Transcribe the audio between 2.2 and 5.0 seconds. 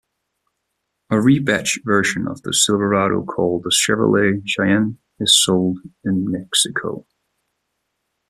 of the Silverado called the Chevrolet Cheyenne